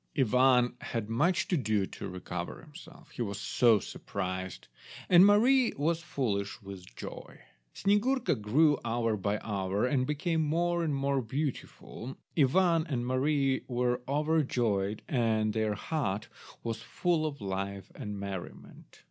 Ivan 0.17 0.77
had 0.81 1.11
much 1.11 1.47
to 1.49 1.55
do 1.55 1.85
to 1.85 2.09
recover 2.09 2.59
himself, 2.63 3.11
he 3.11 3.21
was 3.21 3.39
so 3.39 3.77
surprised, 3.77 4.67
and 5.09 5.23
Mary 5.23 5.73
was 5.77 6.01
foolish 6.01 6.59
with 6.59 6.95
joy. 6.95 7.41
Snyegurka 7.75 8.33
grew 8.41 8.79
hour 8.83 9.15
by 9.15 9.37
hour, 9.43 9.85
and 9.85 10.07
became 10.07 10.41
more 10.41 10.81
and 10.83 10.95
more 10.95 11.21
beautiful. 11.21 12.17
Ivan 12.35 12.87
and 12.87 13.05
Mary 13.05 13.63
were 13.67 14.01
overjoyed, 14.07 15.03
and 15.07 15.53
their 15.53 15.75
hut 15.75 16.29
was 16.63 16.81
full 16.81 17.27
of 17.27 17.39
life 17.39 17.91
and 17.93 18.19
merriment. 18.19 18.99